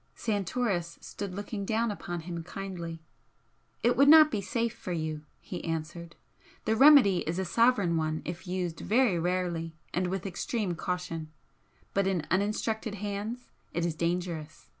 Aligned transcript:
Santoris 0.15 0.97
stood 0.99 1.35
looking 1.35 1.63
down 1.63 1.91
upon 1.91 2.21
him 2.21 2.41
kindly. 2.41 3.03
"It 3.83 3.95
would 3.95 4.07
not 4.09 4.31
be 4.31 4.41
safe 4.41 4.73
for 4.75 4.93
you," 4.93 5.25
he 5.39 5.63
answered 5.63 6.15
"The 6.65 6.75
remedy 6.75 7.19
is 7.27 7.37
a 7.37 7.45
sovereign 7.45 7.95
one 7.97 8.23
if 8.25 8.47
used 8.47 8.79
very 8.79 9.19
rarely, 9.19 9.75
and 9.93 10.07
with 10.07 10.25
extreme 10.25 10.73
caution, 10.73 11.31
but 11.93 12.07
in 12.07 12.25
uninstructed 12.31 12.95
hands 12.95 13.51
it 13.75 13.85
is 13.85 13.93
dangerous. 13.93 14.69